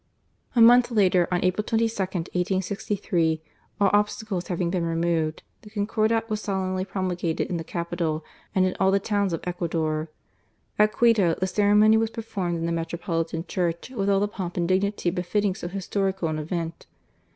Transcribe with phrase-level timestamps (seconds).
[0.55, 3.39] A month later, on April 22, 1863,
[3.79, 8.25] all obstacles having been removed, the Concordat was solemnly promulgated in the capital
[8.55, 10.09] and in all the towns of Ecuador.
[10.79, 14.67] At Quito the ceremony was performed in the metropolitan church with all the pomp and
[14.67, 16.87] dignity befitting so historical an event.